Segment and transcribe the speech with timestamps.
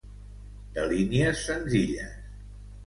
[0.77, 2.21] De línies senzilles.